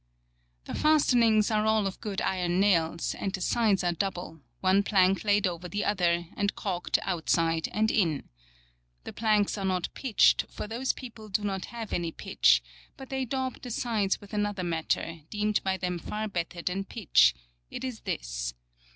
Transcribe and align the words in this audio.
^] 0.63 0.65
The 0.65 0.73
fastenings 0.73 1.51
are 1.51 1.67
all 1.67 1.85
of 1.85 2.01
good 2.01 2.21
iron 2.21 2.59
nails, 2.59 3.13
and 3.13 3.31
the 3.31 3.39
sides 3.39 3.83
are 3.83 3.91
double, 3.91 4.41
one 4.59 4.81
plank 4.81 5.23
laid 5.23 5.45
over 5.45 5.67
the 5.69 5.85
other, 5.85 6.25
and 6.35 6.55
caulked 6.55 6.97
outside 7.03 7.69
and 7.71 7.91
in. 7.91 8.27
The 9.03 9.13
planks 9.13 9.59
are 9.59 9.63
not 9.63 9.93
pitched, 9.93 10.47
for 10.49 10.65
those 10.67 10.91
people 10.91 11.29
do 11.29 11.43
not 11.43 11.65
have 11.65 11.93
any 11.93 12.11
pitch, 12.11 12.63
but 12.97 13.09
they 13.09 13.25
daub 13.25 13.61
the 13.61 13.69
sides 13.69 14.19
with 14.19 14.33
another 14.33 14.63
matter, 14.63 15.19
deemed 15.29 15.63
by 15.63 15.77
them 15.77 15.99
far 15.99 16.27
better 16.27 16.63
than 16.63 16.83
pitch; 16.83 17.35
it 17.69 17.83
is 17.83 17.99
this. 17.99 18.55